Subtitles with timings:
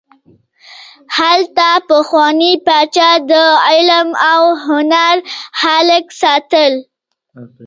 [1.17, 3.31] هلته پخواني پاچا د
[3.67, 5.15] علم او هنر
[5.61, 6.73] خلک ساتل.